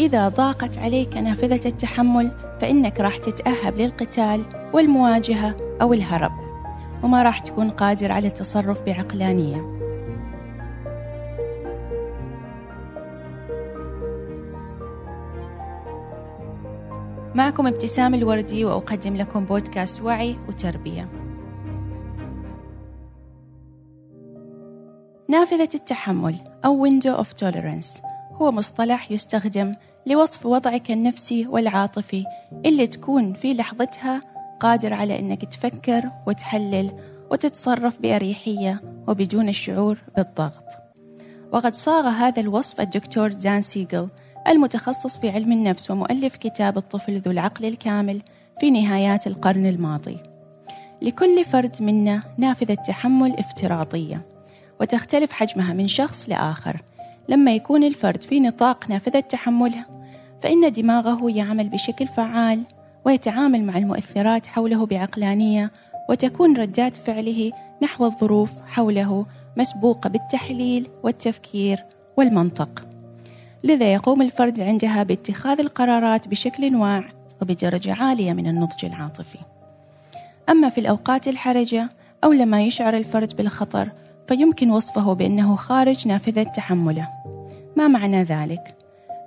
[0.00, 6.32] إذا ضاقت عليك نافذة التحمل فإنك راح تتأهب للقتال والمواجهة أو الهرب.
[7.02, 9.80] وما راح تكون قادر على التصرف بعقلانية.
[17.34, 21.08] معكم ابتسام الوردي وأقدم لكم بودكاست وعي وتربية.
[25.28, 28.10] نافذة التحمل أو Window of Tolerance
[28.42, 29.74] هو مصطلح يستخدم
[30.06, 32.24] لوصف وضعك النفسي والعاطفي
[32.66, 34.22] اللي تكون في لحظتها
[34.60, 36.92] قادر على أنك تفكر وتحلل
[37.30, 40.64] وتتصرف بأريحية وبدون الشعور بالضغط.
[41.52, 44.08] وقد صاغ هذا الوصف الدكتور دان سيجل
[44.48, 48.22] المتخصص في علم النفس ومؤلف كتاب الطفل ذو العقل الكامل
[48.60, 50.18] في نهايات القرن الماضي.
[51.02, 54.26] لكل فرد منا نافذة تحمل افتراضية
[54.80, 56.82] وتختلف حجمها من شخص لآخر.
[57.28, 59.84] لما يكون الفرد في نطاق نافذة تحمله
[60.42, 62.62] فإن دماغه يعمل بشكل فعال
[63.04, 65.72] ويتعامل مع المؤثرات حوله بعقلانية
[66.08, 69.26] وتكون ردات فعله نحو الظروف حوله
[69.56, 71.84] مسبوقة بالتحليل والتفكير
[72.16, 72.86] والمنطق.
[73.64, 77.04] لذا يقوم الفرد عندها باتخاذ القرارات بشكل واع
[77.42, 79.38] وبدرجة عالية من النضج العاطفي.
[80.48, 81.88] أما في الأوقات الحرجة
[82.24, 83.88] أو لما يشعر الفرد بالخطر
[84.30, 87.08] فيمكن وصفه بأنه خارج نافذة تحمله.
[87.76, 88.74] ما معنى ذلك؟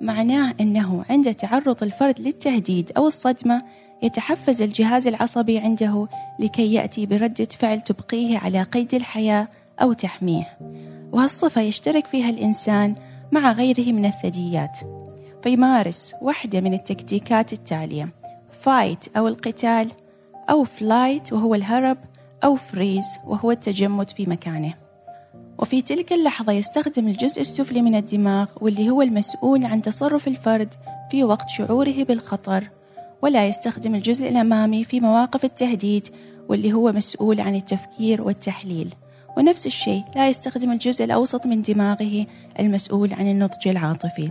[0.00, 3.62] معناه أنه عند تعرض الفرد للتهديد أو الصدمة
[4.02, 9.48] يتحفز الجهاز العصبي عنده لكي يأتي بردة فعل تبقيه على قيد الحياة
[9.82, 10.58] أو تحميه.
[11.12, 12.94] وهالصفة يشترك فيها الإنسان
[13.32, 14.78] مع غيره من الثدييات.
[15.42, 18.08] فيمارس واحدة من التكتيكات التالية
[18.52, 19.90] fight أو القتال
[20.50, 21.98] أو flight وهو الهرب
[22.44, 24.81] أو freeze وهو التجمد في مكانه.
[25.58, 30.74] وفي تلك اللحظة يستخدم الجزء السفلي من الدماغ واللي هو المسؤول عن تصرف الفرد
[31.10, 32.70] في وقت شعوره بالخطر.
[33.22, 36.08] ولا يستخدم الجزء الأمامي في مواقف التهديد
[36.48, 38.94] واللي هو مسؤول عن التفكير والتحليل.
[39.36, 42.26] ونفس الشيء لا يستخدم الجزء الأوسط من دماغه
[42.60, 44.30] المسؤول عن النضج العاطفي.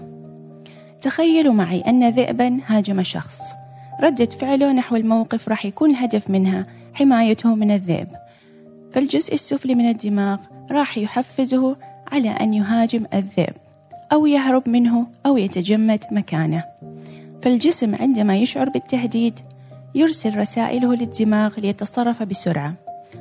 [1.02, 3.40] تخيلوا معي أن ذئبا هاجم شخص.
[4.02, 8.08] ردة فعله نحو الموقف راح يكون الهدف منها حمايته من الذئب.
[8.94, 10.38] فالجزء السفلي من الدماغ
[10.72, 11.76] راح يحفزه
[12.12, 13.54] على أن يهاجم الذئب
[14.14, 16.64] أو يهرب منه أو يتجمد مكانه.
[17.42, 19.40] فالجسم عندما يشعر بالتهديد
[19.96, 22.74] يرسل رسائله للدماغ ليتصرف بسرعة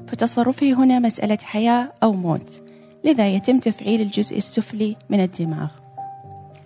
[0.07, 2.63] فتصرفه هنا مسألة حياة أو موت
[3.05, 5.69] لذا يتم تفعيل الجزء السفلي من الدماغ.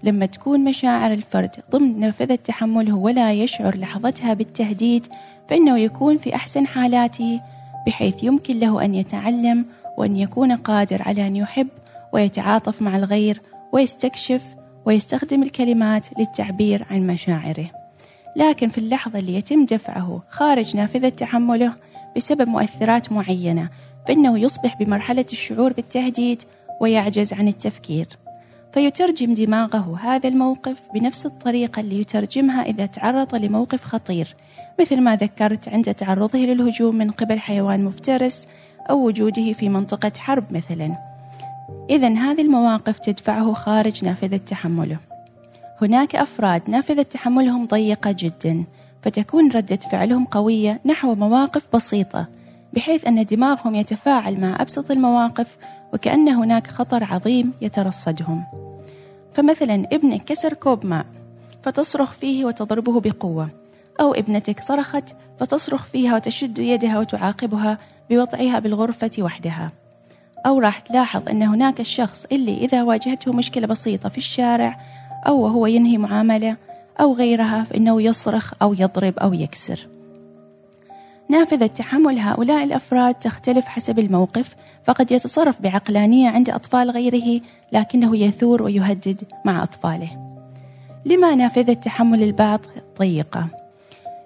[0.03, 5.07] لما تكون مشاعر الفرد ضمن نافذة تحمله ولا يشعر لحظتها بالتهديد
[5.49, 7.41] فإنه يكون في أحسن حالاته
[7.87, 11.69] بحيث يمكن له أن يتعلم وأن يكون قادر على أن يحب
[12.13, 13.41] ويتعاطف مع الغير
[13.73, 14.43] ويستكشف
[14.87, 17.71] ويستخدم الكلمات للتعبير عن مشاعره.
[18.37, 21.73] لكن في اللحظة اللي يتم دفعه خارج نافذة تحمله
[22.17, 23.69] بسبب مؤثرات معينة
[24.09, 26.43] فإنه يصبح بمرحلة الشعور بالتهديد
[26.81, 28.07] ويعجز عن التفكير.
[28.73, 34.37] فيترجم دماغه هذا الموقف بنفس الطريقة اللي يترجمها إذا تعرض لموقف خطير
[34.81, 38.49] مثل ما ذكرت عند تعرضه للهجوم من قبل حيوان مفترس
[38.91, 41.15] أو وجوده في منطقة حرب مثلا.
[41.91, 44.99] إذا هذه المواقف تدفعه خارج نافذة تحمله
[45.83, 48.65] هناك أفراد نافذة تحملهم ضيقة جدا
[49.03, 52.27] فتكون ردة فعلهم قوية نحو مواقف بسيطة
[52.73, 55.57] بحيث أن دماغهم يتفاعل مع أبسط المواقف
[55.93, 58.45] وكأن هناك خطر عظيم يترصدهم.
[59.35, 61.07] فمثلا ابنك كسر كوب ماء
[61.63, 63.64] فتصرخ فيه وتضربه بقوة.
[64.01, 67.79] أو ابنتك صرخت فتصرخ فيها وتشد يدها وتعاقبها
[68.11, 69.73] بوضعها بالغرفة وحدها.
[70.47, 74.81] أو راح تلاحظ أن هناك الشخص اللي إذا واجهته مشكلة بسيطة في الشارع
[75.27, 76.57] أو وهو ينهي معاملة
[77.01, 79.89] أو غيرها فإنه يصرخ أو يضرب أو يكسر.
[81.29, 84.55] نافذة تحمل هؤلاء الأفراد تختلف حسب الموقف
[84.85, 87.41] فقد يتصرف بعقلانية عند أطفال غيره
[87.73, 90.39] لكنه يثور ويهدد مع أطفاله.
[91.05, 92.61] لما نافذة تحمل البعض
[92.99, 93.64] ضيقة؟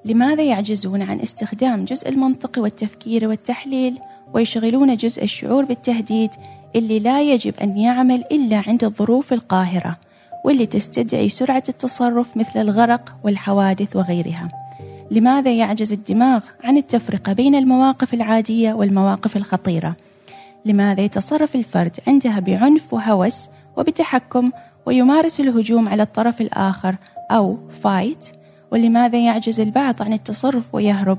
[0.08, 3.98] لماذا يعجزون عن استخدام جزء المنطق والتفكير والتحليل
[4.34, 6.30] ويشغلون جزء الشعور بالتهديد
[6.76, 9.96] اللي لا يجب أن يعمل إلا عند الظروف القاهرة
[10.44, 14.48] واللي تستدعي سرعة التصرف مثل الغرق والحوادث وغيرها.
[15.10, 19.96] لماذا يعجز الدماغ عن التفرقة بين المواقف العادية والمواقف الخطيرة؟
[20.64, 24.50] لماذا يتصرف الفرد عندها بعنف وهوس وبتحكم
[24.86, 26.96] ويمارس الهجوم على الطرف الآخر
[27.30, 28.37] أو فايت؟
[28.72, 31.18] ولماذا يعجز البعض عن التصرف ويهرب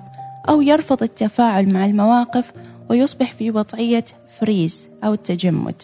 [0.50, 2.54] أو يرفض التفاعل مع المواقف
[2.90, 4.06] ويصبح في وضعية
[4.40, 5.81] فريز أو التجمد؟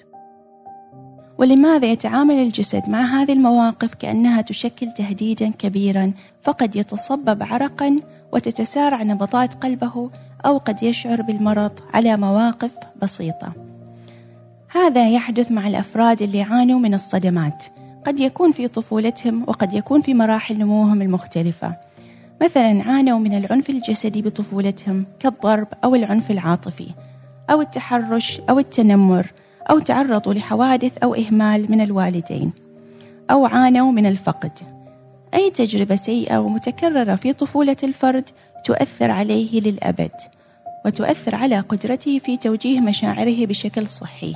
[1.37, 6.11] ولماذا يتعامل الجسد مع هذه المواقف كأنها تشكل تهديدا كبيرا
[6.43, 7.95] فقد يتصبب عرقا
[8.31, 10.09] وتتسارع نبضات قلبه
[10.45, 12.71] أو قد يشعر بالمرض على مواقف
[13.01, 13.53] بسيطة
[14.71, 17.65] هذا يحدث مع الأفراد اللي يعانوا من الصدمات
[18.05, 21.77] قد يكون في طفولتهم وقد يكون في مراحل نموهم المختلفة.
[22.41, 26.87] مثلا عانوا من العنف الجسدي بطفولتهم كالضرب أو العنف العاطفي
[27.49, 29.31] أو التحرش أو التنمر
[29.69, 32.51] أو تعرضوا لحوادث أو إهمال من الوالدين
[33.31, 34.51] أو عانوا من الفقد.
[35.33, 38.29] أي تجربة سيئة ومتكررة في طفولة الفرد
[38.63, 40.11] تؤثر عليه للأبد
[40.85, 44.35] وتؤثر على قدرته في توجيه مشاعره بشكل صحي.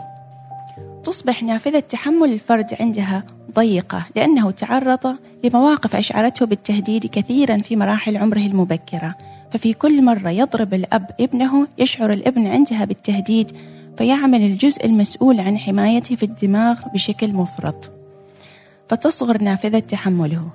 [1.09, 3.23] تصبح نافذة تحمل الفرد عندها
[3.55, 9.15] ضيقة لأنه تعرض لمواقف أشعرته بالتهديد كثيرا في مراحل عمره المبكرة.
[9.51, 13.51] ففي كل مرة يضرب الأب ابنه يشعر الابن عندها بالتهديد
[13.97, 17.91] فيعمل الجزء المسؤول عن حمايته في الدماغ بشكل مفرط.
[18.89, 20.49] فتصغر نافذة تحمله.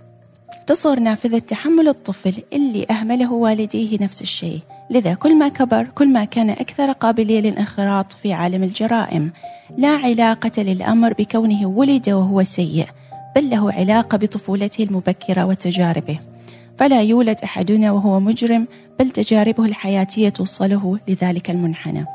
[0.67, 4.61] تصغر نافذة تحمل الطفل اللي أهمله والديه نفس الشيء.
[4.90, 9.32] لذا كل ما كبر كل ما كان أكثر قابلية للانخراط في عالم الجرائم.
[9.76, 12.86] لا علاقة للأمر بكونه ولد وهو سيء
[13.36, 16.19] بل له علاقة بطفولته المبكرة وتجاربه.
[16.78, 18.66] فلا يولد أحدنا وهو مجرم
[18.98, 22.06] بل تجاربه الحياتية توصله لذلك المنحنى.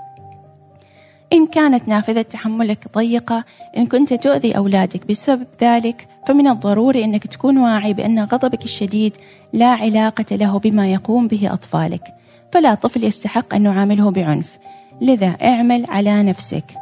[1.34, 3.46] إن كانت نافذة تحملك ضيقة
[3.78, 9.18] إن كنت تؤذي أولادك بسبب ذلك فمن الضروري أنك تكون واعي بأن غضبك الشديد
[9.54, 12.19] لا علاقة له بما يقوم به أطفالك.
[12.54, 14.58] فلا طفل يستحق أن نعامله بعنف.
[15.02, 16.76] لذا اعمل على نفسك.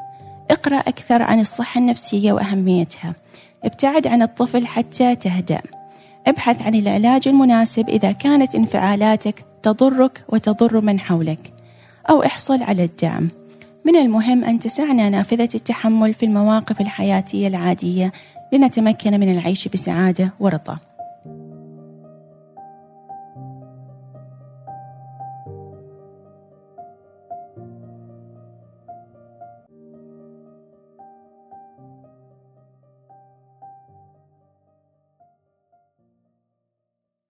[0.51, 3.15] اقرأ أكثر عن الصحة النفسية وأهميتها.
[3.63, 5.61] ابتعد عن الطفل حتى تهدأ.
[6.27, 11.53] ابحث عن العلاج المناسب إذا كانت انفعالاتك تضرك وتضر من حولك.
[12.09, 13.27] أو احصل على الدعم.
[13.85, 18.11] من المهم أن تسعنا نافذة التحمل في المواقف الحياتية العادية
[18.53, 20.77] لنتمكن من العيش بسعادة ورضا.